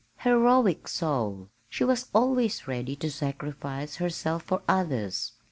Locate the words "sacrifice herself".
3.11-4.41